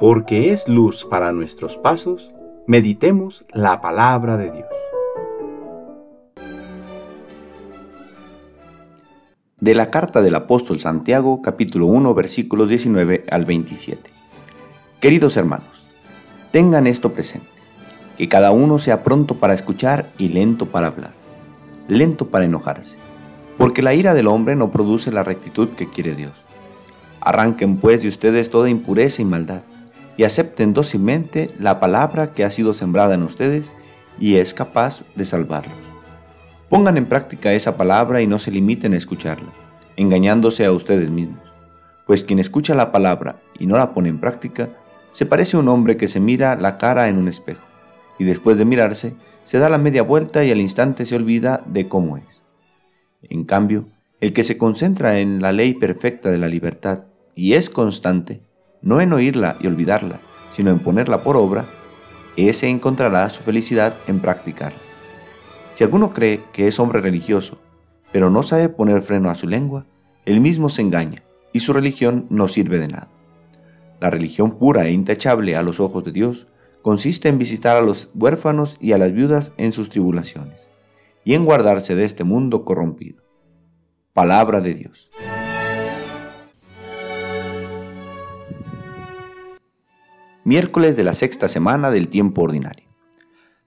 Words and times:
porque 0.00 0.50
es 0.50 0.66
luz 0.66 1.04
para 1.04 1.30
nuestros 1.30 1.76
pasos, 1.76 2.30
meditemos 2.66 3.44
la 3.52 3.82
palabra 3.82 4.38
de 4.38 4.50
Dios. 4.50 4.68
De 9.60 9.74
la 9.74 9.90
carta 9.90 10.22
del 10.22 10.34
apóstol 10.36 10.80
Santiago, 10.80 11.42
capítulo 11.42 11.84
1, 11.84 12.14
versículos 12.14 12.70
19 12.70 13.26
al 13.30 13.44
27. 13.44 14.10
Queridos 15.00 15.36
hermanos, 15.36 15.86
tengan 16.50 16.86
esto 16.86 17.12
presente, 17.12 17.50
que 18.16 18.26
cada 18.26 18.52
uno 18.52 18.78
sea 18.78 19.02
pronto 19.02 19.34
para 19.34 19.52
escuchar 19.52 20.08
y 20.16 20.28
lento 20.28 20.64
para 20.64 20.86
hablar, 20.86 21.12
lento 21.88 22.28
para 22.28 22.46
enojarse, 22.46 22.96
porque 23.58 23.82
la 23.82 23.92
ira 23.92 24.14
del 24.14 24.28
hombre 24.28 24.56
no 24.56 24.70
produce 24.70 25.12
la 25.12 25.24
rectitud 25.24 25.68
que 25.68 25.90
quiere 25.90 26.14
Dios. 26.14 26.46
Arranquen 27.20 27.76
pues 27.76 28.00
de 28.00 28.08
ustedes 28.08 28.48
toda 28.48 28.70
impureza 28.70 29.20
y 29.20 29.26
maldad 29.26 29.62
y 30.20 30.24
acepten 30.24 30.74
dócilmente 30.74 31.50
la 31.58 31.80
palabra 31.80 32.34
que 32.34 32.44
ha 32.44 32.50
sido 32.50 32.74
sembrada 32.74 33.14
en 33.14 33.22
ustedes 33.22 33.72
y 34.18 34.36
es 34.36 34.52
capaz 34.52 35.06
de 35.14 35.24
salvarlos. 35.24 35.78
Pongan 36.68 36.98
en 36.98 37.06
práctica 37.06 37.54
esa 37.54 37.78
palabra 37.78 38.20
y 38.20 38.26
no 38.26 38.38
se 38.38 38.50
limiten 38.50 38.92
a 38.92 38.98
escucharla, 38.98 39.50
engañándose 39.96 40.66
a 40.66 40.72
ustedes 40.72 41.10
mismos, 41.10 41.54
pues 42.06 42.22
quien 42.22 42.38
escucha 42.38 42.74
la 42.74 42.92
palabra 42.92 43.40
y 43.58 43.66
no 43.66 43.78
la 43.78 43.94
pone 43.94 44.10
en 44.10 44.20
práctica, 44.20 44.68
se 45.10 45.24
parece 45.24 45.56
a 45.56 45.60
un 45.60 45.68
hombre 45.68 45.96
que 45.96 46.06
se 46.06 46.20
mira 46.20 46.54
la 46.54 46.76
cara 46.76 47.08
en 47.08 47.16
un 47.16 47.26
espejo, 47.26 47.64
y 48.18 48.24
después 48.24 48.58
de 48.58 48.66
mirarse, 48.66 49.14
se 49.44 49.58
da 49.58 49.70
la 49.70 49.78
media 49.78 50.02
vuelta 50.02 50.44
y 50.44 50.50
al 50.50 50.60
instante 50.60 51.06
se 51.06 51.16
olvida 51.16 51.64
de 51.64 51.88
cómo 51.88 52.18
es. 52.18 52.44
En 53.22 53.44
cambio, 53.44 53.86
el 54.20 54.34
que 54.34 54.44
se 54.44 54.58
concentra 54.58 55.18
en 55.20 55.40
la 55.40 55.52
ley 55.52 55.72
perfecta 55.72 56.30
de 56.30 56.36
la 56.36 56.48
libertad 56.48 57.04
y 57.34 57.54
es 57.54 57.70
constante, 57.70 58.42
no 58.82 59.00
en 59.00 59.12
oírla 59.12 59.56
y 59.60 59.66
olvidarla, 59.66 60.20
sino 60.50 60.70
en 60.70 60.78
ponerla 60.78 61.22
por 61.22 61.36
obra, 61.36 61.66
ese 62.36 62.68
encontrará 62.68 63.28
su 63.28 63.42
felicidad 63.42 63.96
en 64.06 64.20
practicarla. 64.20 64.78
Si 65.74 65.84
alguno 65.84 66.12
cree 66.12 66.42
que 66.52 66.68
es 66.68 66.78
hombre 66.78 67.00
religioso, 67.00 67.58
pero 68.12 68.30
no 68.30 68.42
sabe 68.42 68.68
poner 68.68 69.02
freno 69.02 69.30
a 69.30 69.34
su 69.34 69.46
lengua, 69.46 69.86
él 70.24 70.40
mismo 70.40 70.68
se 70.68 70.82
engaña 70.82 71.22
y 71.52 71.60
su 71.60 71.72
religión 71.72 72.26
no 72.30 72.48
sirve 72.48 72.78
de 72.78 72.88
nada. 72.88 73.08
La 74.00 74.10
religión 74.10 74.58
pura 74.58 74.86
e 74.86 74.92
intachable 74.92 75.56
a 75.56 75.62
los 75.62 75.80
ojos 75.80 76.04
de 76.04 76.12
Dios 76.12 76.46
consiste 76.82 77.28
en 77.28 77.38
visitar 77.38 77.76
a 77.76 77.82
los 77.82 78.08
huérfanos 78.14 78.76
y 78.80 78.92
a 78.92 78.98
las 78.98 79.12
viudas 79.12 79.52
en 79.58 79.72
sus 79.72 79.90
tribulaciones, 79.90 80.70
y 81.24 81.34
en 81.34 81.44
guardarse 81.44 81.94
de 81.94 82.04
este 82.04 82.24
mundo 82.24 82.64
corrompido. 82.64 83.22
Palabra 84.14 84.60
de 84.60 84.74
Dios. 84.74 85.10
Miércoles 90.42 90.96
de 90.96 91.04
la 91.04 91.12
sexta 91.12 91.48
semana 91.48 91.90
del 91.90 92.08
tiempo 92.08 92.40
ordinario. 92.40 92.88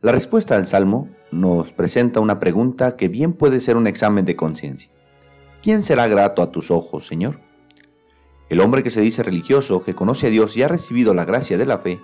La 0.01 0.11
respuesta 0.11 0.55
al 0.55 0.65
Salmo 0.65 1.07
nos 1.31 1.71
presenta 1.71 2.19
una 2.19 2.39
pregunta 2.39 2.95
que 2.95 3.09
bien 3.09 3.33
puede 3.33 3.59
ser 3.59 3.77
un 3.77 3.85
examen 3.85 4.25
de 4.25 4.35
conciencia. 4.35 4.91
¿Quién 5.61 5.83
será 5.83 6.07
grato 6.07 6.41
a 6.41 6.49
tus 6.49 6.71
ojos, 6.71 7.05
Señor? 7.05 7.39
El 8.49 8.59
hombre 8.59 8.81
que 8.81 8.89
se 8.89 9.01
dice 9.01 9.21
religioso, 9.21 9.83
que 9.83 9.93
conoce 9.93 10.25
a 10.25 10.29
Dios 10.31 10.57
y 10.57 10.63
ha 10.63 10.67
recibido 10.67 11.13
la 11.13 11.25
gracia 11.25 11.59
de 11.59 11.67
la 11.67 11.77
fe, 11.77 12.01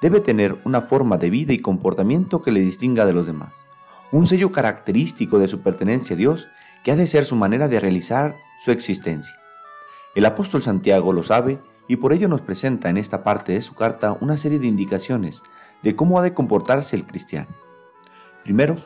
debe 0.00 0.20
tener 0.20 0.62
una 0.64 0.80
forma 0.80 1.18
de 1.18 1.28
vida 1.28 1.52
y 1.52 1.58
comportamiento 1.58 2.40
que 2.40 2.52
le 2.52 2.60
distinga 2.60 3.04
de 3.04 3.12
los 3.12 3.26
demás, 3.26 3.66
un 4.12 4.26
sello 4.26 4.50
característico 4.50 5.38
de 5.38 5.48
su 5.48 5.60
pertenencia 5.60 6.14
a 6.14 6.16
Dios 6.16 6.48
que 6.84 6.90
ha 6.90 6.96
de 6.96 7.06
ser 7.06 7.26
su 7.26 7.36
manera 7.36 7.68
de 7.68 7.80
realizar 7.80 8.34
su 8.64 8.70
existencia. 8.70 9.36
El 10.14 10.24
apóstol 10.24 10.62
Santiago 10.62 11.12
lo 11.12 11.22
sabe 11.22 11.60
y 11.88 11.96
por 11.96 12.12
ello 12.12 12.28
nos 12.28 12.40
presenta 12.40 12.90
en 12.90 12.96
esta 12.96 13.22
parte 13.22 13.52
de 13.52 13.62
su 13.62 13.74
carta 13.74 14.16
una 14.20 14.38
serie 14.38 14.58
de 14.58 14.66
indicaciones 14.66 15.42
de 15.82 15.94
cómo 15.94 16.18
ha 16.18 16.22
de 16.22 16.34
comportarse 16.34 16.96
el 16.96 17.06
cristiano. 17.06 17.48
Primero, 18.44 18.76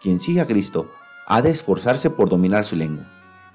quien 0.00 0.20
sigue 0.20 0.40
a 0.40 0.46
Cristo 0.46 0.90
ha 1.26 1.42
de 1.42 1.50
esforzarse 1.50 2.10
por 2.10 2.28
dominar 2.28 2.64
su 2.64 2.76
lengua, 2.76 3.06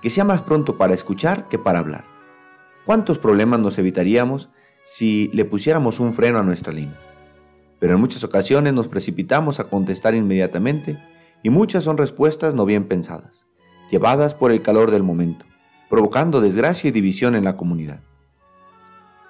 que 0.02 0.10
sea 0.10 0.24
más 0.24 0.42
pronto 0.42 0.78
para 0.78 0.94
escuchar 0.94 1.48
que 1.48 1.60
para 1.60 1.80
hablar. 1.80 2.06
¿Cuántos 2.86 3.18
problemas 3.18 3.60
nos 3.60 3.78
evitaríamos 3.78 4.50
si 4.84 5.30
le 5.34 5.46
pusiéramos 5.46 6.00
un 6.00 6.14
freno 6.14 6.40
a 6.40 6.44
nuestra 6.44 6.72
lengua? 6.72 7.00
Pero 7.80 7.96
en 7.96 8.00
muchas 8.00 8.24
ocasiones 8.24 8.74
nos 8.74 8.88
precipitamos 8.88 9.60
a 9.60 9.66
contestar 9.66 10.16
inmediatamente 10.16 10.98
y 11.44 11.50
muchas 11.50 11.84
son 11.84 11.98
respuestas 11.98 12.54
no 12.54 12.66
bien 12.66 12.88
pensadas, 12.88 13.48
llevadas 13.92 14.34
por 14.34 14.52
el 14.52 14.62
calor 14.62 14.92
del 14.92 15.04
momento, 15.04 15.46
provocando 15.90 16.42
desgracia 16.42 16.88
y 16.88 16.92
división 16.92 17.36
en 17.36 17.44
la 17.44 17.58
comunidad. 17.58 18.02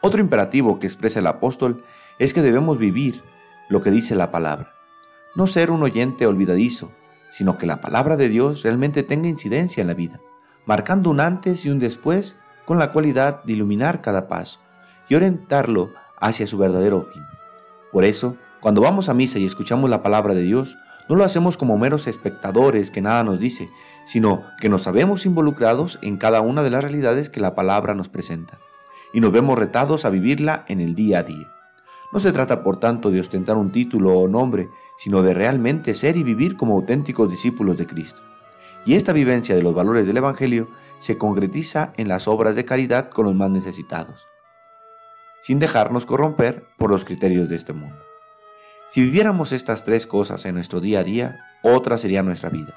Otro 0.06 0.22
imperativo 0.22 0.78
que 0.78 0.86
expresa 0.86 1.18
el 1.18 1.26
apóstol 1.26 1.84
es 2.20 2.36
que 2.36 2.44
debemos 2.44 2.78
vivir 2.78 3.24
lo 3.70 3.82
que 3.82 3.90
dice 3.90 4.14
la 4.14 4.30
palabra. 4.30 4.76
No 5.34 5.48
ser 5.48 5.72
un 5.72 5.82
oyente 5.82 6.28
olvidadizo, 6.28 6.92
sino 7.32 7.58
que 7.58 7.66
la 7.66 7.82
palabra 7.82 8.16
de 8.16 8.30
Dios 8.30 8.62
realmente 8.62 9.02
tenga 9.02 9.30
incidencia 9.30 9.82
en 9.82 9.88
la 9.88 9.96
vida, 9.96 10.22
marcando 10.68 11.10
un 11.10 11.22
antes 11.22 11.66
y 11.66 11.72
un 11.72 11.80
después 11.80 12.36
con 12.66 12.78
la 12.78 12.92
cualidad 12.92 13.44
de 13.46 13.54
iluminar 13.54 14.04
cada 14.04 14.28
paso 14.28 14.60
y 15.10 15.16
orientarlo 15.16 15.90
hacia 16.22 16.46
su 16.46 16.60
verdadero 16.60 17.02
fin. 17.02 17.24
Por 17.92 18.06
eso, 18.06 18.38
cuando 18.62 18.82
vamos 18.82 19.10
a 19.10 19.16
misa 19.16 19.40
y 19.40 19.46
escuchamos 19.46 19.90
la 19.90 20.04
palabra 20.04 20.36
de 20.36 20.44
Dios, 20.44 20.78
no 21.10 21.16
lo 21.16 21.24
hacemos 21.24 21.58
como 21.58 21.80
meros 21.80 22.06
espectadores 22.06 22.92
que 22.92 23.02
nada 23.02 23.24
nos 23.24 23.40
dice, 23.40 23.72
sino 24.06 24.44
que 24.62 24.70
nos 24.70 24.84
sabemos 24.84 25.26
involucrados 25.26 25.98
en 26.04 26.18
cada 26.18 26.42
una 26.42 26.62
de 26.62 26.70
las 26.70 26.84
realidades 26.84 27.32
que 27.32 27.40
la 27.40 27.56
palabra 27.56 27.96
nos 27.96 28.08
presenta 28.08 28.60
y 29.14 29.22
nos 29.22 29.32
vemos 29.32 29.58
retados 29.58 30.06
a 30.06 30.10
vivirla 30.10 30.66
en 30.68 30.82
el 30.82 30.96
día 30.96 31.20
a 31.20 31.24
día. 31.24 31.52
No 32.12 32.20
se 32.20 32.32
trata, 32.32 32.64
por 32.64 32.80
tanto, 32.80 33.12
de 33.12 33.20
ostentar 33.20 33.58
un 33.58 33.72
título 33.72 34.14
o 34.14 34.28
nombre, 34.28 34.70
sino 34.98 35.22
de 35.22 35.34
realmente 35.34 35.94
ser 35.94 36.16
y 36.16 36.24
vivir 36.24 36.56
como 36.56 36.76
auténticos 36.76 37.30
discípulos 37.30 37.78
de 37.78 37.88
Cristo. 37.88 38.22
Y 38.86 38.94
esta 38.96 39.14
vivencia 39.14 39.56
de 39.56 39.64
los 39.64 39.74
valores 39.74 40.06
del 40.08 40.18
Evangelio 40.18 40.68
se 41.00 41.18
concretiza 41.18 41.92
en 41.98 42.08
las 42.08 42.28
obras 42.28 42.56
de 42.56 42.66
caridad 42.66 43.10
con 43.10 43.26
los 43.26 43.36
más 43.36 43.50
necesitados, 43.50 44.28
sin 45.42 45.60
dejarnos 45.60 46.06
corromper 46.06 46.66
por 46.78 46.90
los 46.90 47.04
criterios 47.04 47.50
de 47.50 47.56
este 47.56 47.74
mundo. 47.74 47.98
Si 48.88 49.02
viviéramos 49.02 49.52
estas 49.52 49.84
tres 49.84 50.08
cosas 50.08 50.46
en 50.46 50.56
nuestro 50.56 50.80
día 50.80 51.00
a 51.00 51.04
día, 51.04 51.40
otra 51.64 51.98
sería 51.98 52.24
nuestra 52.24 52.50
vida. 52.50 52.76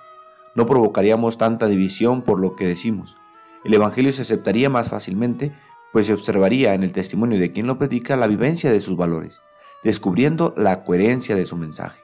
No 0.55 0.67
provocaríamos 0.67 1.39
tanta 1.39 1.67
división 1.67 2.23
por 2.23 2.41
lo 2.41 2.57
que 2.57 2.67
decimos. 2.67 3.17
El 3.65 3.75
Evangelio 3.75 4.13
se 4.13 4.23
aceptaría 4.23 4.71
más 4.71 4.89
fácilmente 4.89 5.53
pues 5.93 6.07
se 6.07 6.13
observaría 6.13 6.75
en 6.75 6.83
el 6.83 6.93
testimonio 6.93 7.39
de 7.39 7.53
quien 7.53 7.67
lo 7.67 7.79
predica 7.79 8.17
la 8.17 8.27
vivencia 8.27 8.71
de 8.71 8.81
sus 8.81 8.97
valores, 8.97 9.41
descubriendo 9.83 10.53
la 10.57 10.85
coherencia 10.85 11.35
de 11.35 11.47
su 11.47 11.57
mensaje. 11.57 12.01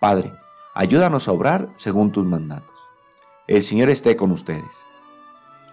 Padre, 0.00 0.32
ayúdanos 0.74 1.28
a 1.28 1.32
obrar 1.32 1.68
según 1.76 2.12
tus 2.12 2.24
mandatos. 2.24 2.78
El 3.46 3.62
Señor 3.62 3.88
esté 3.88 4.14
con 4.16 4.30
ustedes. 4.30 4.64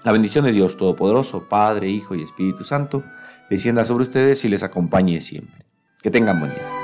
La 0.03 0.12
bendición 0.12 0.46
de 0.46 0.51
Dios 0.51 0.78
Todopoderoso, 0.78 1.50
Padre, 1.50 1.90
Hijo 1.90 2.16
y 2.16 2.23
Espíritu 2.23 2.63
Santo, 2.63 3.03
descienda 3.50 3.85
sobre 3.85 4.03
ustedes 4.03 4.46
y 4.46 4.50
les 4.50 4.63
acompañe 4.63 5.19
siempre. 5.19 5.66
Que 6.02 6.12
tengan 6.12 6.40
buen 6.40 6.53
día. 6.53 6.74